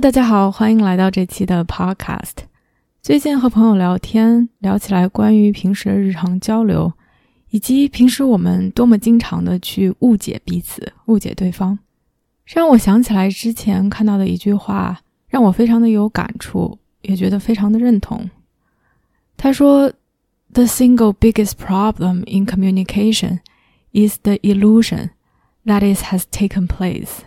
[0.00, 2.34] 大家好，欢迎来到这期的 Podcast。
[3.02, 6.92] 最近和朋友聊天，聊起来关于平时的日常交流，
[7.50, 11.76] 以及平时我们多么经常的去误解彼此、误解对方，
[12.46, 18.30] 让我想起来之前看到的一句话，让我非常的有感触，也觉得非常的认同。
[19.36, 19.92] 他说
[20.52, 23.40] ：“The single biggest problem in communication
[23.92, 25.10] is the illusion
[25.64, 27.22] that it has taken place。”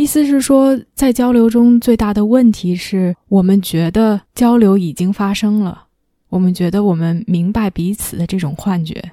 [0.00, 5.88] 意思是说，在交流中最大的问题是我们觉得交流已经发生了，
[6.30, 9.12] 我们觉得我们明白彼此的这种幻觉。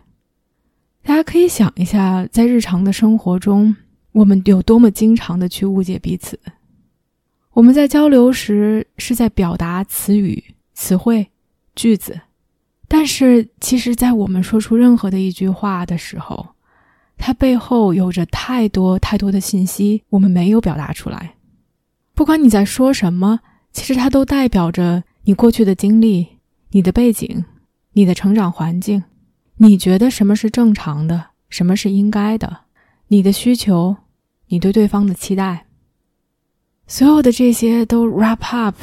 [1.03, 3.75] 大家可以想一下，在日常的生活中，
[4.13, 6.39] 我们有多么经常的去误解彼此。
[7.51, 10.41] 我们在交流时是在表达词语、
[10.73, 11.27] 词汇、
[11.75, 12.17] 句子，
[12.88, 16.47] 但是其实，在我们说出任何的一句话的时候，
[17.17, 21.35] 它背后有着太多太多的信息，我们没有表达出来。
[22.13, 23.41] 不管你在说什么，
[23.73, 26.27] 其实它都代表着你过去的经历、
[26.71, 27.45] 你的背景、
[27.93, 29.03] 你的成长环境。
[29.57, 32.61] 你觉得什么是正常的，什么是应该的？
[33.07, 33.97] 你的需求，
[34.47, 35.65] 你对对方的期待，
[36.85, 38.75] 所有的这些都 wrap up，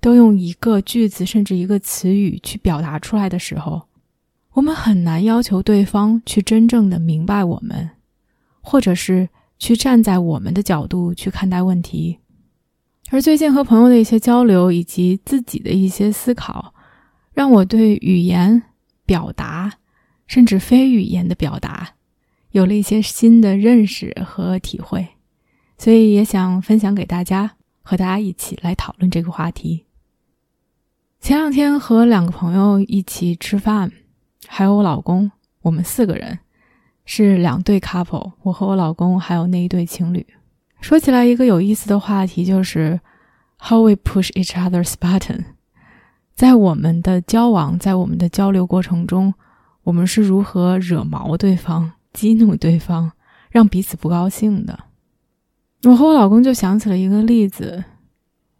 [0.00, 3.88] 都用一个句子甚至一个词语去表达出来的时候。
[4.54, 7.90] 我们很难要求对方去真正的明白我们，
[8.60, 12.18] 或者是去站在我们的角度去看待问题。
[13.10, 16.74] 而最近和朋友的一些交流以及自己的一些思考，
[17.32, 18.62] 让我对语言
[19.06, 19.72] 表达，
[20.26, 21.94] 甚至非语言的表达，
[22.50, 25.08] 有了一些新的认识和体会。
[25.78, 29.86] 所以也想分享给大家，和大家一起来讨论这个话题。
[31.20, 33.90] 前两天和两个朋友一起吃饭。
[34.46, 35.30] 还有我老公，
[35.62, 36.38] 我们四个人
[37.04, 40.26] 是两对 couple，我和我老公还有那一对情侣。
[40.80, 43.00] 说起来，一个有意思的话题就是
[43.58, 45.44] how we push each other's button。
[46.34, 49.32] 在我们的交往，在我们的交流过程中，
[49.84, 53.12] 我们是如何惹毛对方、激怒对方，
[53.50, 54.78] 让彼此不高兴的。
[55.84, 57.84] 我和我老公就想起了一个例子，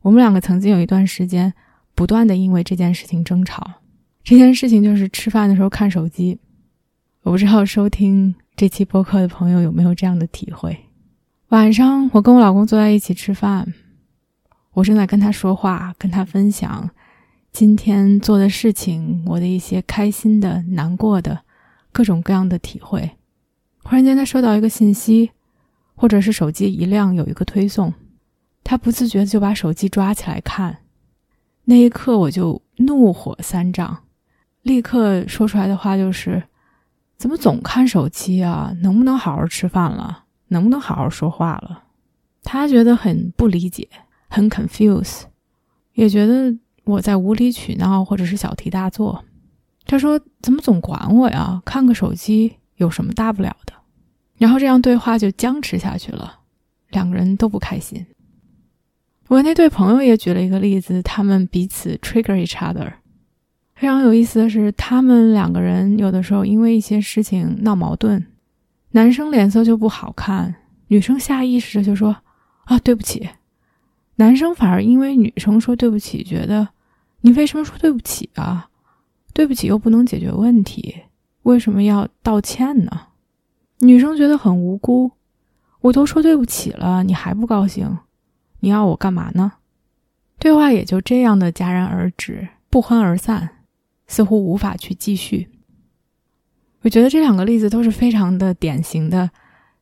[0.03, 1.53] 我们两个曾经有一段时间，
[1.95, 3.82] 不断的因为这件事情争吵。
[4.25, 6.39] 这件事情就是吃饭的时候看手机，
[7.23, 10.79] 我不知道收听这期播客的朋友有没有这样的体会。
[11.49, 13.75] 晚上我跟我老公坐在一起吃饭，
[14.75, 16.89] 我正在跟他说话，跟他分享
[17.51, 21.43] 今天做的事情，我的一些开心的、难过的
[21.91, 23.11] 各种各样的体会。
[23.83, 25.33] 忽然间，他收到一个信息，
[25.97, 27.93] 或者是手机一亮，有一个推送，
[28.63, 30.79] 他不自觉的就把手机抓起来看。
[31.65, 34.05] 那一刻，我就怒火三丈。
[34.63, 36.43] 立刻说出来的话就是：
[37.17, 38.73] 怎么总看手机啊？
[38.83, 40.25] 能不能好好吃饭了？
[40.49, 41.85] 能不能好好说话了？
[42.43, 43.89] 他觉得很不理解，
[44.29, 45.23] 很 confuse，
[45.95, 49.25] 也觉得我在无理取闹或者是小题大做。
[49.85, 51.61] 他说：“怎么总管我呀？
[51.65, 53.73] 看个手机有什么大不了的？”
[54.39, 56.41] 然后这样对话就僵持下去了，
[56.91, 58.05] 两个人都不开心。
[59.29, 62.93] 我那对朋友也举了一个例子，他们彼此 trigger each other。
[63.75, 68.25] 非常有意思的是，他们两个人有的时候因为一些事情闹矛盾，
[68.93, 70.55] 男生脸色就不好看，
[70.89, 72.17] 女生下意识的就说
[72.67, 73.29] ：“啊，对不起。”
[74.17, 76.69] 男生反而因为女生说对不起，觉得
[77.23, 78.69] 你为什么说对不起啊？
[79.33, 80.95] 对不起又不能解决问题，
[81.43, 83.09] 为什么要道歉呢？
[83.81, 85.11] 女生觉得很无辜，
[85.81, 87.99] 我都说对不起了，你还不高兴，
[88.61, 89.53] 你要我干嘛呢？
[90.39, 93.49] 对话也就这样的戛然而止，不欢而散。
[94.13, 95.49] 似乎无法去继续。
[96.83, 99.31] 我觉得这两个例子都是非常的典型的，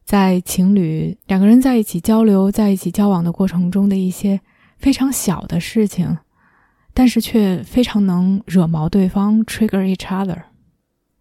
[0.05, 4.41] 在情侣两个人在一起交流、在一起交往的过程中的一些
[4.79, 6.17] 非常小的事情，
[6.94, 10.43] 但是却非常能惹毛对方，trigger each other。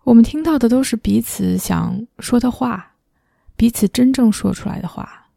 [0.04, 2.92] 我们听到的都是彼此想说的话，
[3.56, 5.28] 彼此真正说出来的话，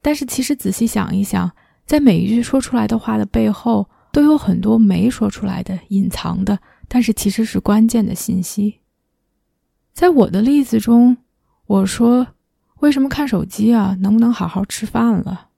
[0.00, 1.50] 但是其实仔细想一想，
[1.84, 6.56] 在每一句说出来的话的背后，都有很多没说出来的、隐藏的。
[6.88, 8.80] 但是其实是关键的信息。
[9.92, 11.18] 在我的例子中，
[11.66, 12.26] 我说
[12.80, 13.96] ：“为什么看手机啊？
[14.00, 15.48] 能不能好好吃饭了？”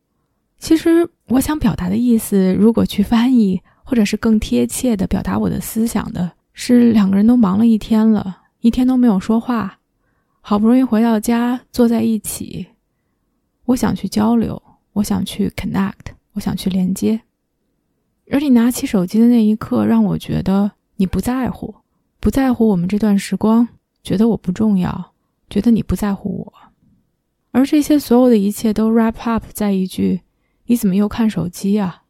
[0.58, 9.78] 其实我想表达的意思，如果去翻译，或者是更贴切的表达我的思想的，是两个人都忙了一天了，一天都没有说话，
[10.40, 12.66] 好不容易回到家坐在一起，
[13.64, 14.62] 我想去交流，
[14.92, 17.22] 我想去 connect，我想去连接，
[18.30, 21.76] 而你拿起手机的那一刻，让我觉得你不在乎，
[22.20, 23.66] 不在乎我们这段时光，
[24.02, 25.14] 觉得我不重要，
[25.48, 26.52] 觉得你不在乎我，
[27.52, 30.20] 而这些所有的一切都 wrap up 在一句。
[30.66, 32.02] 你怎么又看手机啊？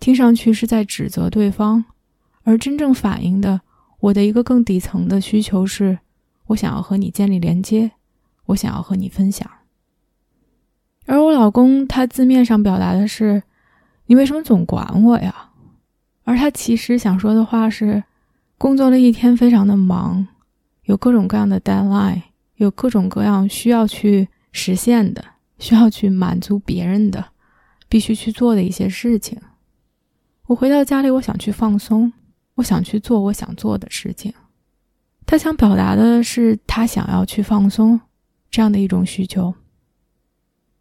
[0.00, 1.84] 听上去是在指责对方，
[2.44, 3.60] 而真正反映的
[4.00, 5.98] 我的一个更底层的需求是：
[6.46, 7.90] 我想要和你建立连接，
[8.46, 9.46] 我想要和你分享。
[11.04, 13.42] 而我老公他字面上表达的是：
[14.06, 15.50] 你为什么总管我呀？
[16.24, 18.02] 而他其实想说的话是：
[18.62, 20.24] 工作了一天非常的忙，
[20.84, 22.22] 有各种各样的 deadline，
[22.54, 25.24] 有各种各样需要去实现的，
[25.58, 27.24] 需要去满足别人的。
[27.88, 29.36] 必须去做的一些事情。
[30.46, 32.12] 我回到家里，我想去放松，
[32.54, 34.32] 我想去做我想做的事情。
[35.26, 38.00] 他想表达的是他想要去放松
[38.48, 39.52] 这样的一种需求。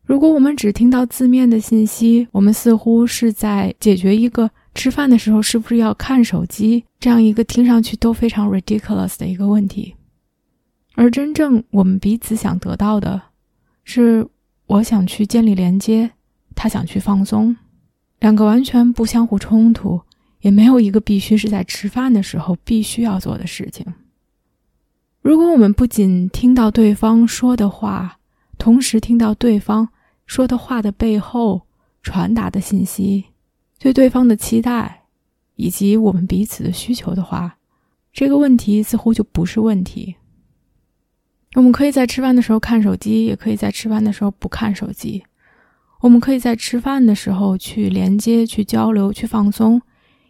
[0.03, 9.95] 如果我们只听到字面的信息，我们似乎是在解决一个吃饭的时候是不是要看手机这样一个听上去都非常 ridiculous 的一个问题。
[10.95, 13.21] 而真正我们彼此想得到的
[13.83, 14.25] 是，
[14.67, 16.11] 我想去建立连接。
[16.53, 17.55] 他想去放松，
[18.19, 20.01] 两个完全不相互冲突，
[20.41, 23.85] 也没有一个必须是在吃饭的时候必须要做的事情。
[25.21, 28.19] 如果我们不仅听到对方说的话，
[28.57, 29.89] 同时听到对方
[30.27, 31.61] 说的话的背后
[32.03, 33.25] 传达的信息，
[33.79, 35.00] 对对方的期待，
[35.61, 37.57] 以及我们彼此的需求的话，
[38.11, 40.15] 这个问题似乎就不是问题。
[41.53, 45.23] 我们可以在吃饭的时候看手机，也可以在吃饭的时候不看手机。
[45.99, 49.79] 我们可以在吃饭的时候去连接、去交流、去放松，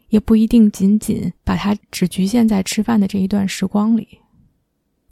[0.10, 4.20] 也不一定仅仅把它只局限在吃饭的这一段时光里。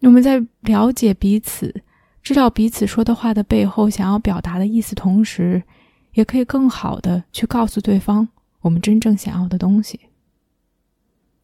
[0.01, 1.81] 我们在了解彼此、
[2.21, 5.63] 知道彼此说的话的背后想要表达的意思同时，
[6.11, 8.27] 也可以更好的去告诉对方
[8.59, 9.97] 我们真正想要的东西。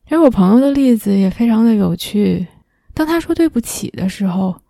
[0.09, 2.47] 而我朋友的例子也非常的有趣。
[2.93, 4.61] 当他说对不起的时候，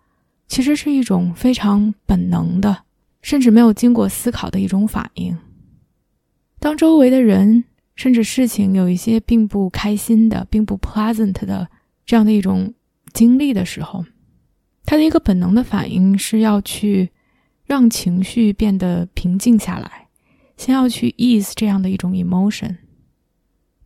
[0.48, 2.84] 其实是一种非常本能的。
[3.22, 5.36] 甚至没有经过思考的一种反应。
[6.60, 7.64] 当周围的人
[7.96, 11.68] 甚至事情有一些并不开心的、并不 pleasant 的
[12.04, 12.72] 这样的一种
[13.12, 14.04] 经历的时候，
[14.84, 17.10] 他的一个本能的反应是要去
[17.64, 20.06] 让情绪变得平静下来，
[20.56, 22.76] 先要去 ease 这样的一种 emotion。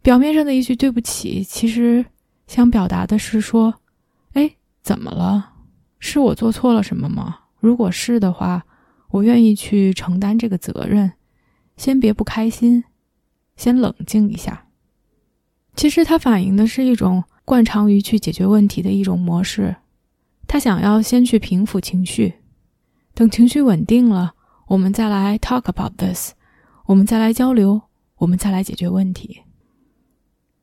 [0.03, 2.05] 表面上的一句对不起，其实
[2.47, 3.75] 想表达的是说
[4.35, 5.53] ：“哎，怎么了？
[5.99, 7.39] 是我做错了什么吗？
[7.59, 8.65] 如果是的话。”
[9.13, 11.15] 我愿意去承担这个责任，
[11.77, 12.85] 先别不开心，
[13.57, 14.69] 先冷静一下。
[15.75, 19.75] 其实它反映的是一种惯常于去解决问题的一种模式。
[20.47, 22.35] 他想要先去平复情绪，
[23.13, 24.35] 等情绪稳定了，
[24.69, 26.35] 我们再来 talk about this，
[26.87, 27.83] 我们再来交流，
[28.19, 29.43] 我们再来解决问题。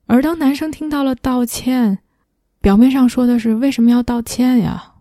[0.08, 2.00] 而当男生听到了道歉，
[2.60, 4.96] 表面上说的是为什么要道歉呀？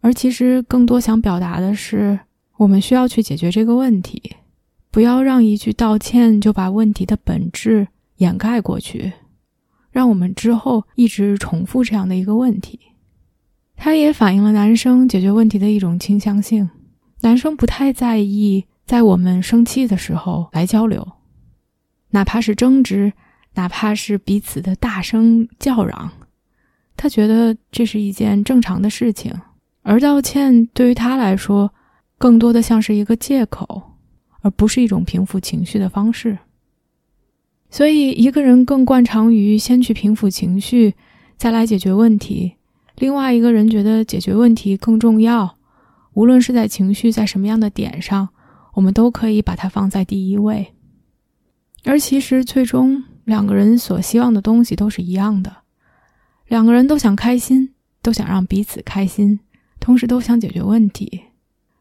[0.00, 2.18] 而其实更多想表达的是。
[2.58, 4.36] 我们需要去解决这个问题，
[4.90, 7.86] 不要让一句道歉就把问题的本质
[8.16, 9.12] 掩盖过去，
[9.90, 12.80] 让我们之后一直重复这样的一个问题。
[13.76, 16.70] 它也反映了男生解决问题的一种倾向性。
[17.20, 21.06] 男生不太在意在我们生气的时候来交流，
[22.12, 23.12] 哪怕是争执，
[23.56, 26.10] 哪怕是彼此的大声叫嚷，
[26.96, 29.34] 他觉得这是一件正常的事情。
[29.82, 31.72] 而道歉对于他来说，
[32.18, 33.82] 更多的像是一个借口，
[34.40, 36.38] 而不是一种平复情绪的方式。
[37.68, 40.94] 所以，一个人更惯常于先去平复情绪，
[41.36, 42.52] 再来解决问题；
[42.96, 45.56] 另外一个人觉得解决问题更重要。
[46.14, 48.28] 无论是在情绪在什么样的点上，
[48.74, 50.74] 我们都可以把它放在第一位。
[51.84, 55.56] 而其实，最终两个人所希望的东西都是一样的：
[56.46, 59.40] 两个人都想开心，都想让彼此开心，
[59.80, 61.24] 同时都想解决问题。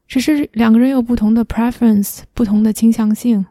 [0.07, 3.45] 只是两个人有不同的 preference，不同的倾向性，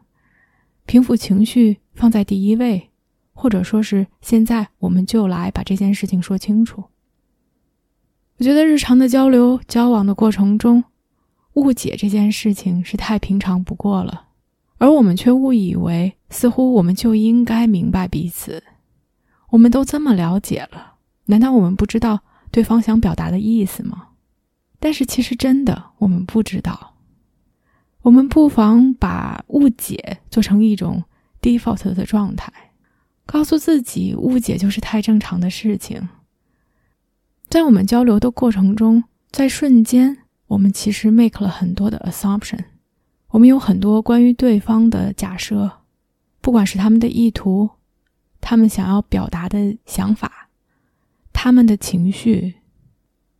[0.85, 2.89] 平复情绪放在第一位，
[3.33, 6.83] 或者说是现在我们就来把这件事情说清楚。
[8.37, 10.83] 我觉得日常的交流交往的过程中，
[11.53, 14.27] 误解这件事情是太平常不过了，
[14.77, 18.63] 而我们却误以为似乎我们就应该明白彼此，
[19.51, 24.09] 我们都这么了解了，难道我们不知道对方想表达的意思吗？
[24.79, 26.93] 但是其实真的，我们不知道。
[28.01, 31.03] 我们不妨把误解做成一种
[31.41, 32.53] default 的状态，
[33.25, 36.07] 告诉自己误解就是太正常的事情。
[37.49, 40.17] 在我们交流的过程中，在瞬间，
[40.47, 42.65] 我们其实 make 了很多的 assumption，
[43.35, 45.69] 我们有很多关于对方的假设，
[46.39, 47.69] 不管是他们的意图，
[48.39, 50.47] 他们想要表达的想法，
[51.33, 52.55] 他们的情绪，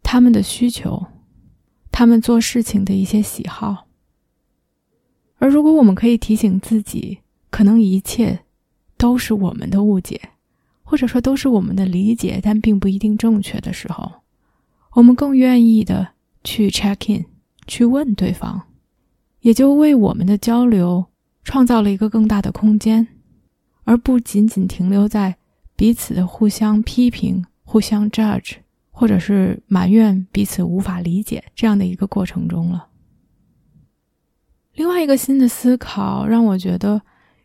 [0.03, 1.05] 他们的需求，
[1.93, 3.87] 他们做事情的一些喜好。
[5.37, 8.41] 而如果我们可以提醒自己，可能一切
[8.97, 10.19] 都是我们的误解。
[10.83, 14.11] 或者说都是我们的理解，但并不一定正确的时候，
[14.91, 16.09] 我们更愿意的
[16.43, 17.25] 去 check in，
[17.65, 18.67] 去问对方，
[19.45, 21.05] 也就为我们的交流
[21.43, 23.07] 创造了一个更大的空间，
[23.83, 25.35] 而不仅仅停留在
[25.75, 28.55] 彼此的互相批评、互相 judge，
[28.89, 32.87] 或者是埋怨彼此无法理解这样的一个过程中了。
[34.73, 36.99] 另外一个新的思考让我觉得。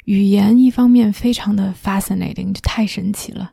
[0.06, 3.52] 语言一方面非常的 fascinating，就太神奇了；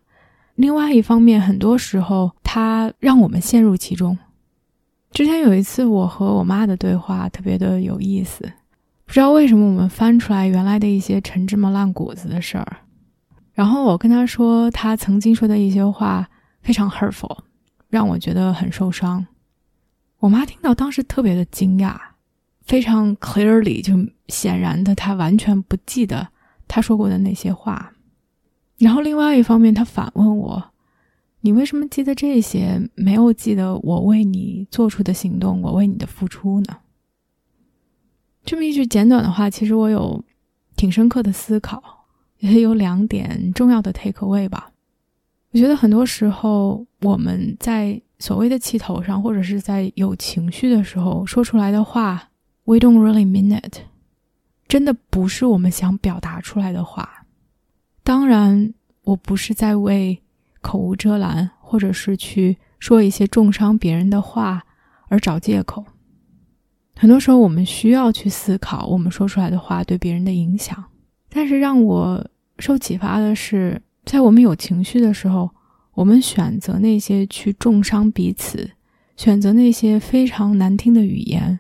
[0.55, 4.17] 另外一方面，很多时候它让我们陷入其中。
[5.11, 8.43] 之前有一次我和我妈的对话特别的有意思，
[9.05, 12.77] 不知道为什么我们翻出来原来的一些陈芝麻烂谷子的事儿，
[13.53, 16.27] 然后我跟她说她曾经说的一些话
[16.61, 17.37] 非常 hurtful，
[17.89, 19.25] 让我觉得很受伤。
[20.19, 21.95] 我妈听到当时特别的惊讶，
[22.61, 23.93] 非常 clearly 就
[24.27, 26.27] 显然的她完全不记得。
[26.69, 27.93] 他说过的那些话，
[28.77, 30.61] 然后另外一方面，他反问我
[31.41, 36.77] ：“你为什么记得这些，没有记得我为你做出的行动，我为你的付出呢？”
[38.43, 40.23] 这么一句简短的话，其实我有
[40.75, 41.81] 挺深刻的思考，
[42.39, 44.71] 也有两点重要的 take away 吧。
[45.51, 52.29] 我觉得很多时候我们在所谓的气头上，或者是在有情绪的时候说出来的话
[52.65, 53.79] ，we don't really mean it。
[54.67, 57.25] 真的不是我们想表达出来的话。
[58.03, 60.21] 当然，我不是在为
[60.67, 64.65] 口无遮拦，或者是去说一些重伤别人的话
[65.07, 65.85] 而找借口。
[66.97, 70.83] 很多时候，我们需要去思考我们说出来的话对别人的影响。
[71.29, 75.49] 但是，让我受启发的是，在我们有情绪的时候，
[75.93, 78.69] 我们选择那些去重伤彼此，
[79.15, 81.59] 选择那些非常难听的语言，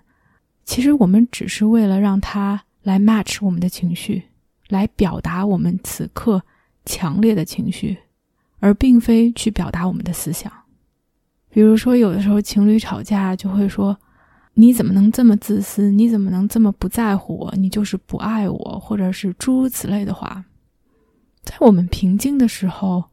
[0.65, 2.63] 其实我们只是为了让他。
[2.83, 4.23] 来 match 我们的情绪，
[4.69, 6.41] 来表达我们此刻
[6.85, 7.97] 强烈的情绪，
[8.59, 10.51] 而并非去表达我们的思想。
[11.49, 13.97] 比如说，有的时候情侣吵架就会说
[14.55, 15.89] ：“你怎么能这么自私？
[15.91, 17.53] 你怎么能这么不在乎我？
[17.57, 20.45] 你就是不爱我，或者是诸如此类的话。”
[21.43, 23.05] 在我们平静的时候，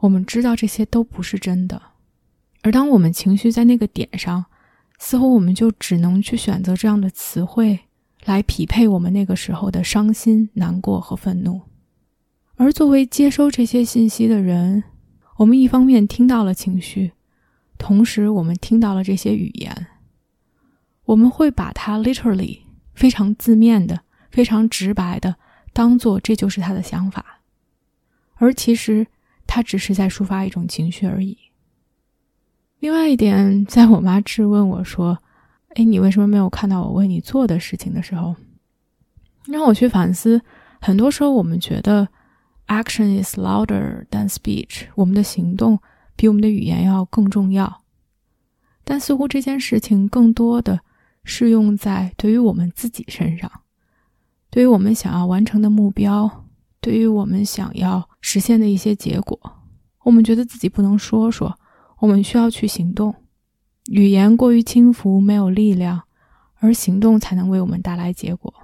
[0.00, 1.80] 我们知道这些都不是真的。
[2.62, 4.44] 而当我们情绪在那个点上，
[4.98, 7.80] 似乎我们就只能去选择这样的词汇。
[8.26, 11.58] 来匹配我们那个时候的伤心、难过和愤怒，
[12.60, 14.84] 而作为接收这些信息的人，
[15.38, 17.12] 我们一方面听到了情绪，
[17.78, 19.86] 同时我们听到了这些语言，
[21.06, 22.58] 我们会把它 literally
[22.92, 24.00] 非常字面的、
[24.30, 25.36] 非常直白的
[25.72, 27.40] 当做这就是他的想法，
[28.34, 29.06] 而其实
[29.46, 31.38] 他只是在抒发一种情绪而已。
[32.80, 35.18] 另外一点，在我妈质问我说。
[35.76, 38.34] 哎，你为什么没有看到我为你做的事情的时候，
[39.46, 40.42] 让我去反思。
[40.80, 42.08] 很多时候，我们觉得
[42.70, 45.80] action is louder than speech，我们的行动
[46.14, 47.82] 比我们的语言要更重要。
[48.84, 50.80] 但似乎这件事情更多的
[51.24, 53.50] 适用在对于我们自己身上，
[54.48, 56.46] 对于我们想要完成的目标，
[56.80, 59.38] 对于我们想要实现的一些结果，
[60.04, 61.58] 我们觉得自己不能说说，
[61.98, 63.14] 我们需要去行动。
[63.90, 66.02] 语言过于轻浮，没有力量，
[66.60, 68.54] 而行动才能为我们带来结果。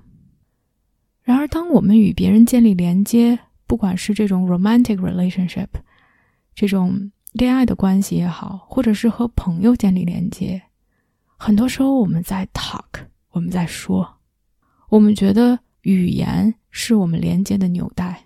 [1.23, 5.69] 然而，当我们与别人建立连接，不管是这种 romantic relationship，
[6.55, 10.63] 这种恋爱的关系也好，或者是和朋友建立连接，
[11.37, 14.19] 很多时候我们在 talk，我们在说，
[14.89, 18.25] 我们觉得语言是我们连接的纽带。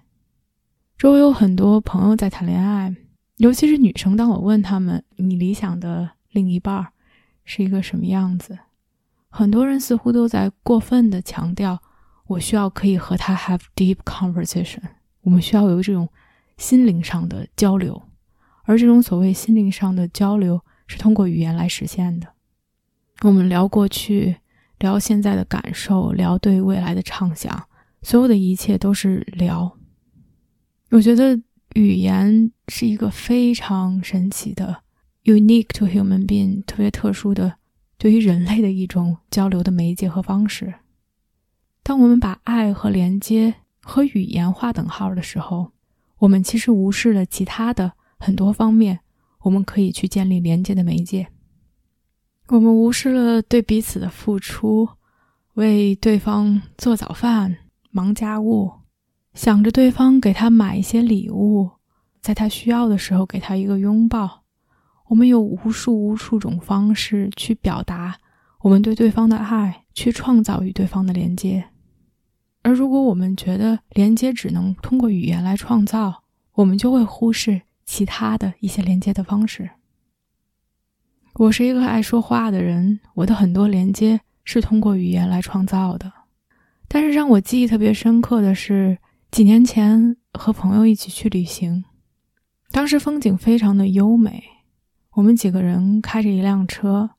[0.96, 2.94] 周围有很多朋友在谈恋爱，
[3.38, 4.16] 尤其是女生。
[4.16, 6.10] 当我问他们，你理想的？
[6.32, 6.86] 另一半
[7.44, 8.56] 是一个什么样子？
[9.28, 11.82] 很多人似乎都在过分的强调，
[12.26, 14.82] 我需要可以和他 have deep conversation。
[15.22, 16.08] 我们需要有这种
[16.56, 18.02] 心灵上的交流，
[18.64, 22.28] 而这种所谓心灵上的交流是通过语言来实现的。
[23.22, 24.36] 我们聊过去，
[24.78, 27.68] 聊现在的感受，聊对未来的畅想，
[28.02, 29.76] 所有的一切都是聊。
[30.90, 31.40] 我觉得
[31.74, 34.82] 语言是一个非常神奇的。
[35.24, 37.56] Unique to human being，特别特殊的，
[37.98, 40.72] 对于人类的一种交流的媒介和方式。
[41.82, 43.56] 当我们把爱和连接
[43.90, 45.72] 和语言划等号的时候，
[46.18, 49.00] 我们其实无视了其他的很多方面，
[49.40, 51.26] 我们可以去建立连接的媒介。
[52.46, 54.88] 我们无视了对彼此的付出，
[55.54, 57.56] 为对方做早饭、
[57.90, 58.70] 忙家务，
[59.34, 61.70] 想着对方给他买一些礼物，
[62.20, 64.44] 在他需要的时候给他一个拥抱。
[65.08, 68.16] 我们有无数无数种方式去表达
[68.60, 71.64] 我们对对方的爱，去创造与对方的连接。
[72.62, 79.70] 而如果我们觉得连接只能通过语言来创造，我们就会忽视其他的一些连接的方式。
[81.34, 86.12] 我是一个爱说话的人，我的很多连接是通过语言来创造的。
[86.86, 88.98] 但是让我记忆特别深刻的是，
[89.30, 91.84] 几年前和朋友一起去旅行，
[92.72, 94.42] 当时风景非常的优美，
[95.12, 97.10] 我们几个人开着一辆车，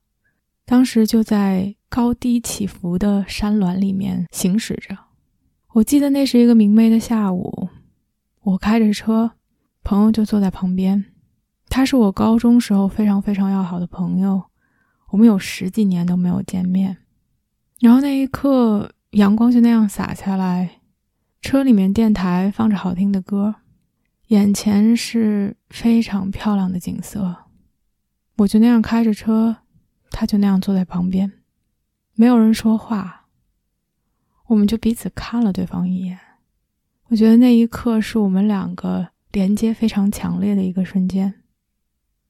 [0.64, 4.96] 当时就在高低起伏的山峦里面行驶着。
[5.74, 7.70] 我记得那是一个明媚的下午，
[8.42, 9.32] 我开着车，
[9.82, 11.06] 朋友就坐在旁边。
[11.70, 14.42] 他是我高中时候非常非常要好的朋友，
[15.08, 16.98] 我们有十几年都没有见面。
[17.80, 20.82] 然后那一刻，阳光就那样洒下来，
[21.40, 23.54] 车里面电台放着好听的歌，
[24.26, 27.34] 眼前是非常漂亮的景色。
[28.36, 29.56] 我就那样开着车，
[30.10, 31.32] 他就那样坐在旁边，
[32.14, 33.21] 没有人说话。
[34.52, 36.18] 我们就彼此看了对方一眼，
[37.08, 41.40] 我觉得那一刻是我们两个连接非常强烈的一个瞬间，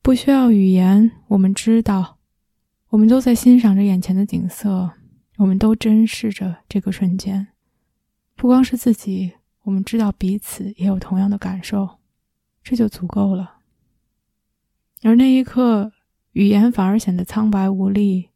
[0.01, 2.19] 不需要语言，我们知道，
[2.91, 4.93] 我们都在欣赏着眼前的景色，
[5.39, 7.49] 我们都珍视着这个瞬间，
[8.37, 9.33] 不光是自己，
[9.65, 11.99] 我们知道彼此也有同样的感受，
[12.63, 13.57] 这就足够了。
[15.03, 15.91] 而那一刻，
[16.35, 18.29] 语言反而显得苍白无力，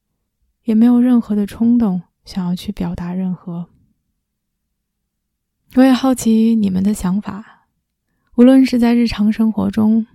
[0.65, 2.03] 也没有任何的冲动。
[2.27, 3.69] 想要去表达任何，
[5.77, 7.67] 我也好奇你们的想法。
[8.37, 10.07] 无论是在日常生活中，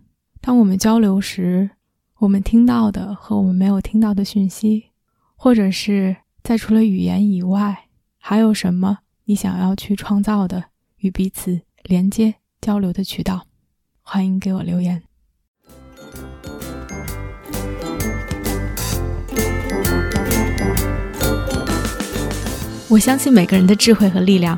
[0.41, 1.69] 当我们交流时，
[2.17, 4.85] 我们听到的和我们没有听到的讯息，
[5.35, 7.85] 或者是在除了语言以外，
[8.17, 10.63] 还有什么你想要去创造的
[10.97, 13.45] 与彼此连接交流的渠道？
[14.01, 15.03] 欢迎给我留言。
[22.89, 24.57] 我相信每个人的智慧和力量。